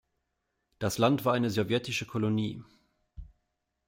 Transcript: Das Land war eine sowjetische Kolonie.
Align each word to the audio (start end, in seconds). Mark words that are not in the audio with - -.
Das 0.79 0.97
Land 0.97 1.25
war 1.25 1.33
eine 1.33 1.51
sowjetische 1.51 2.07
Kolonie. 2.07 2.63